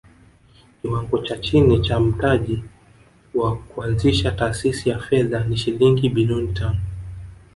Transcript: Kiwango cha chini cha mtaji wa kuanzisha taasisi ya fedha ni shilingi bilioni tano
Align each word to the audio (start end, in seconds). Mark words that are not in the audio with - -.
Kiwango 0.81 1.17
cha 1.17 1.37
chini 1.37 1.79
cha 1.81 1.99
mtaji 1.99 2.63
wa 3.33 3.55
kuanzisha 3.57 4.31
taasisi 4.31 4.89
ya 4.89 4.99
fedha 4.99 5.43
ni 5.43 5.57
shilingi 5.57 6.09
bilioni 6.09 6.53
tano 6.53 6.79